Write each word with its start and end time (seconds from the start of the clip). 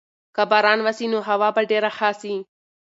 که 0.35 0.43
باران 0.51 0.79
وسي 0.85 1.05
نو 1.13 1.19
هوا 1.29 1.49
به 1.55 1.61
ډېره 1.71 1.89
ښه 1.97 2.09
سي. 2.21 2.35